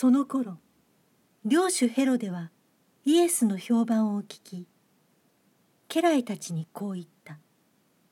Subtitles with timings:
[0.00, 0.56] その頃
[1.44, 2.50] 領主ヘロデは
[3.04, 4.66] イエスの評判を聞き
[5.88, 7.38] 家来たちにこう言った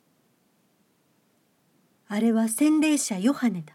[2.09, 3.74] 「あれは洗礼者ヨハネだ。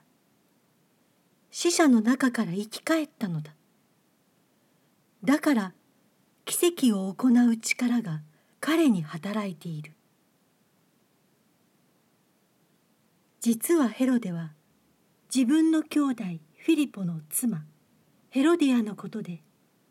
[1.49, 3.55] 死者の中から生き返ったのだ。
[5.23, 5.73] だから
[6.45, 8.21] 奇跡を行う力が
[8.59, 9.91] 彼に働いている。
[13.39, 14.53] 実はヘロデは
[15.33, 16.23] 自分の兄弟
[16.57, 17.65] フィリポの妻
[18.33, 19.43] ヘロディアのことで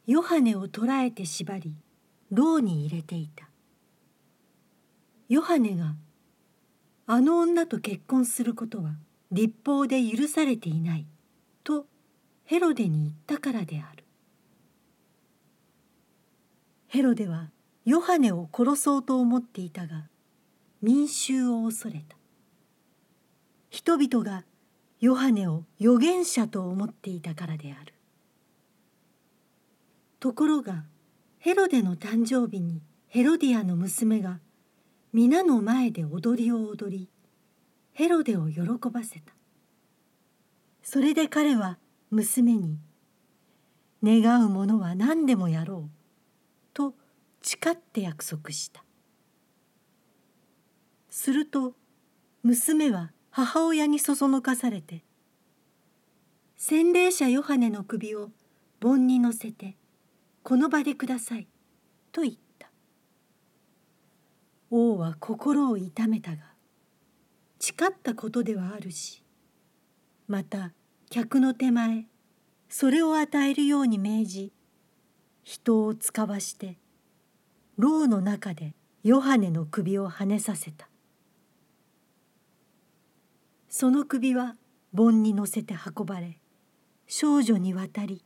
[0.04, 1.76] ヨハネを捕らえて縛り
[2.32, 3.48] 牢に入れていた。
[5.28, 5.94] ヨハネが
[7.06, 8.96] あの女と結婚することは
[9.30, 11.06] 立法で許されていない
[11.62, 11.86] と
[12.44, 14.02] ヘロデに言ったからである。
[16.88, 17.50] ヘロデは
[17.84, 20.08] ヨハネを殺そうと思っていたが
[20.82, 22.16] 民衆を恐れた。
[23.70, 24.42] 人々が
[24.98, 27.91] ヨハネを預言者と思っていたからである。
[30.22, 30.84] ところが
[31.40, 34.38] ヘロデの誕生日にヘロディアの娘が
[35.12, 37.08] 皆の前で踊りを踊り
[37.92, 39.34] ヘロデを喜ばせた。
[40.80, 41.76] それで彼は
[42.12, 42.78] 娘に
[44.00, 45.90] 「願うものは何でもやろう」
[46.72, 46.94] と
[47.42, 48.84] 誓って約束した。
[51.10, 51.74] すると
[52.44, 55.02] 娘は母親にそそのかされて
[56.56, 58.30] 洗礼者ヨハネの首を
[58.78, 59.76] 盆に乗せて
[60.42, 61.46] この場でください」
[62.12, 62.70] と言った。
[64.70, 66.54] 王は心を痛めたが
[67.58, 69.22] 誓ったことではあるし
[70.26, 70.72] また
[71.10, 72.06] 客の手前
[72.70, 74.52] それを与えるように命じ
[75.44, 76.78] 人を使わして
[77.76, 80.88] 牢の中でヨハネの首をはねさせた。
[83.68, 84.56] その首は
[84.92, 86.38] 盆に乗せて運ばれ
[87.06, 88.24] 少女に渡り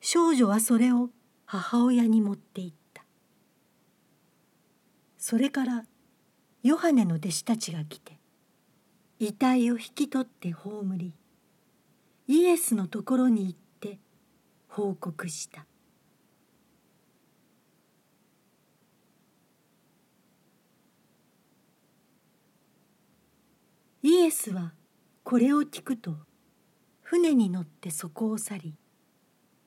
[0.00, 1.10] 少女はそれを
[1.44, 3.04] 母親に持って行った。
[5.18, 5.84] それから
[6.62, 8.18] ヨハネの弟子たちが来て
[9.18, 11.12] 遺体を引き取って葬り
[12.26, 13.98] イエスのところに行って
[14.68, 15.66] 報告した。
[24.02, 24.72] イエスは
[25.24, 26.14] これを聞くと
[27.02, 28.74] 船に乗ってそこを去り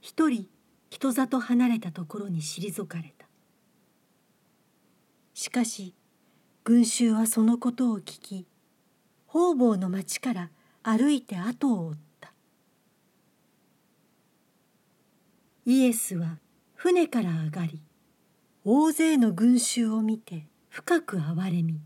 [0.02, 0.48] 一人
[0.90, 3.28] 人里離れたところに退かれた。
[5.34, 5.96] しかし
[6.64, 8.48] 群衆はそのことを聞き
[9.28, 10.50] 方々の町から
[10.84, 12.34] 歩いて後を追った。
[15.66, 16.40] イエスは
[16.74, 17.82] 船から上がり
[18.66, 21.80] 大勢の群衆を見て深く憐れみ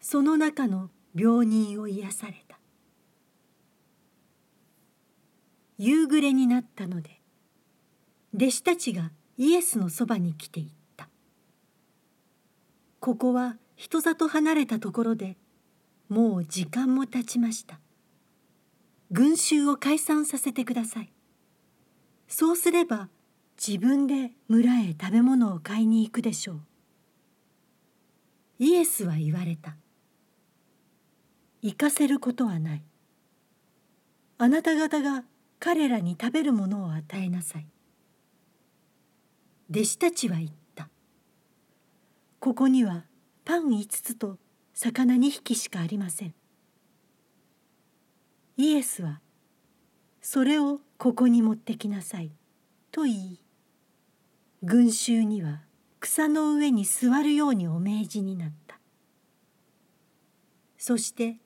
[0.00, 2.47] その中の病人を癒された。
[5.78, 7.20] 夕暮れになったので
[8.34, 11.08] 弟子たちがイエスのそばに来ていった。
[13.00, 15.36] ここは人里離れたところで
[16.08, 17.78] もう時間も経ちました。
[19.12, 21.12] 群衆を解散させてください。
[22.26, 23.08] そうすれば
[23.56, 26.60] 自分で村へ食べ物を買いに行くでしょう。
[28.58, 29.76] イエスは言われた。
[31.62, 32.82] 行かせることはない。
[34.38, 35.24] あなた方が
[35.60, 37.66] 彼らに食べるものを与えなさい。
[39.70, 40.88] 弟子たちは言った。
[42.40, 43.04] ここには
[43.44, 44.38] パン5つと
[44.72, 46.34] 魚2匹しかありません。
[48.56, 49.20] イエスは
[50.20, 52.30] それをここに持ってきなさい。
[52.90, 53.40] と言い
[54.62, 55.62] 群衆には
[56.00, 58.78] 草の上に座るようにお命じになった。
[60.78, 61.38] そして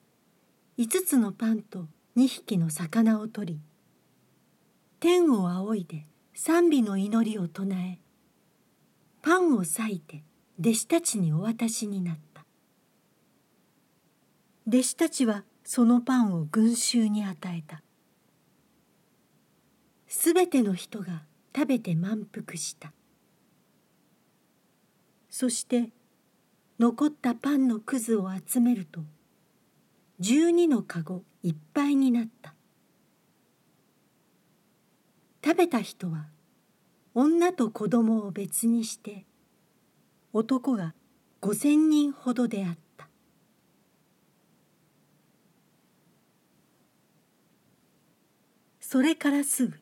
[0.77, 3.59] 5つのパンと2匹の魚を取り
[5.03, 7.99] 天を仰いで賛美の祈りを唱え
[9.21, 10.23] パンを裂いて
[10.57, 12.45] 弟子たちにお渡しになった。
[14.65, 17.83] 弟子たちはそのパンを群衆に与えた。
[20.07, 21.23] すべての人が
[21.53, 22.93] 食べて満腹した。
[25.29, 25.89] そして
[26.79, 29.01] 残ったパンのくずを集めると
[30.21, 32.52] 12のかごいっぱいになった。
[35.43, 36.27] 食べた人は
[37.13, 39.25] 女と子供を別にして
[40.31, 40.93] 男が
[41.41, 43.09] 五千人ほどであった。
[48.79, 49.73] それからすぐ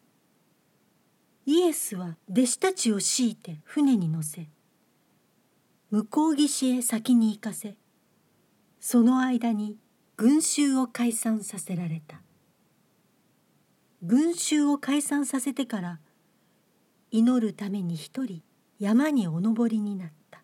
[1.46, 4.48] イエスは弟子たちを強いて船に乗せ
[5.90, 7.76] 向こう岸へ先に行かせ
[8.80, 9.78] その間に
[10.16, 12.22] 群衆を解散させられた。
[14.04, 16.00] 群衆を解散させてから
[17.12, 18.42] 祈るために一人
[18.80, 20.42] 山にお登りになった。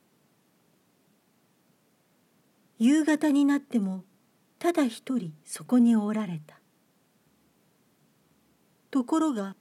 [2.77, 4.03] 夕方になっても
[4.59, 6.59] ただ一人そこにおられた。
[8.91, 9.55] ところが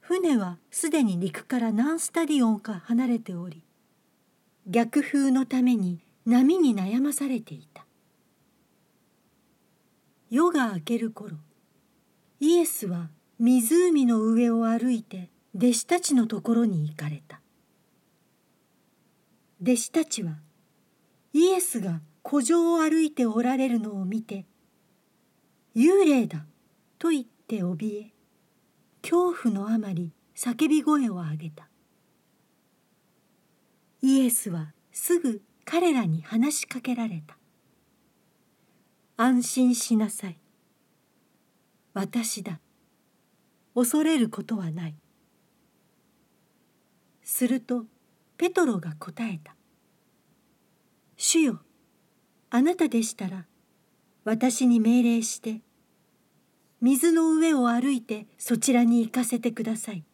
[0.00, 3.64] 船はすでに陸から何スタディオンか離れており
[4.66, 7.86] 逆風のために波に悩まされていた。
[10.28, 11.36] 夜が明ける頃
[12.38, 13.08] イエスは
[13.42, 17.40] 湖の上を歩いて弟子たちのところに行かれた。
[19.62, 20.36] 弟子たちは
[21.32, 24.44] イエスが古城を歩いておられるのを見て
[25.74, 26.44] 「幽霊だ!」
[27.00, 28.12] と言って怯え
[29.00, 31.70] 恐怖のあまり叫び声を上げた。
[34.02, 37.38] イエスはすぐ彼らに話しかけられた。
[39.16, 40.38] 安心しなさい。
[41.94, 42.60] 私だ。
[43.74, 44.94] 恐れることはない。
[47.30, 47.86] すると
[48.36, 49.54] ペトロが答えた
[51.16, 51.60] 「主よ
[52.50, 53.46] あなたでしたら
[54.24, 55.62] 私に命令して
[56.80, 60.04] 水の上を歩いてそちらに行かせてください」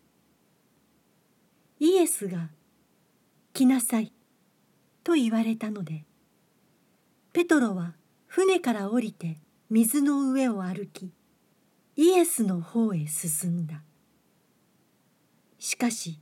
[1.80, 2.50] イエスが
[3.54, 4.12] 「来なさい」
[5.02, 6.04] と言われたので
[7.32, 7.94] ペトロは
[8.26, 11.12] 船から降りて水の上を歩き
[11.96, 13.82] イエスの方へ進んだ。
[15.58, 16.20] しかし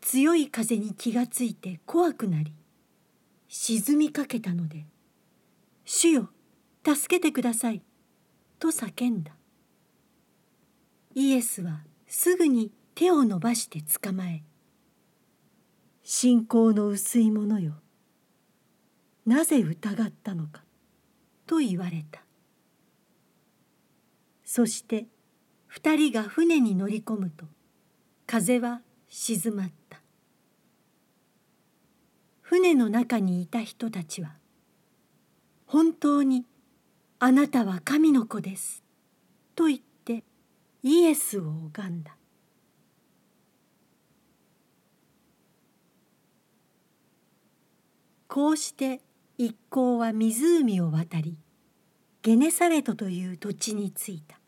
[0.00, 2.52] 強い風に気がついて怖くなり
[3.48, 4.84] 沈みかけたので
[5.86, 6.30] 「主よ
[6.84, 7.82] 助けてください」
[8.58, 9.36] と叫んだ。
[11.14, 14.42] イエスはすぐに手を伸ばして捕まえ
[16.02, 17.80] 「信仰の薄い者よ
[19.24, 20.64] なぜ疑ったのか」
[21.46, 22.23] と言われた。
[24.56, 25.08] そして
[25.66, 27.44] 二人が船に乗り込むと
[28.24, 30.00] 風は静まった。
[32.40, 34.36] 船の中にいた人たちは
[35.66, 36.46] 「本当に
[37.18, 38.84] あなたは神の子です」
[39.56, 40.22] と言って
[40.84, 42.16] イエスを拝んだ。
[48.28, 49.00] こうして
[49.36, 51.36] 一行は湖を渡り
[52.22, 54.38] ゲネサレトという土地に着いた。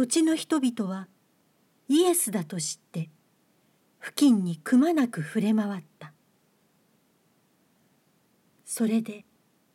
[0.00, 1.08] 土地の人々は
[1.86, 3.10] イエスだと知って
[4.00, 6.14] 付近にくまなく触れ回った。
[8.64, 9.26] それで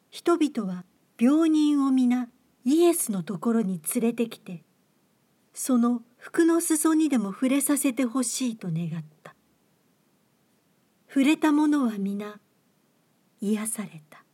[0.10, 0.84] 人々は
[1.20, 2.30] 病人を皆
[2.64, 4.64] イエスのところに連れてきて
[5.54, 9.36] その服の裾にでも触れさせてほしいと願った。
[11.08, 12.40] 触れた者は皆
[13.42, 14.25] 癒された。